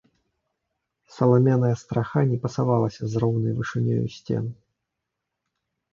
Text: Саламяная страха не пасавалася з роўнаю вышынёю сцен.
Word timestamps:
Саламяная 1.15 1.75
страха 1.83 2.19
не 2.31 2.37
пасавалася 2.45 3.03
з 3.11 3.23
роўнаю 3.25 3.53
вышынёю 3.61 4.05
сцен. 4.19 4.45